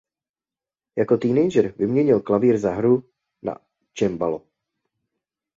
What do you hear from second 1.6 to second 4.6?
vyměnil klavír za hru na cembalo.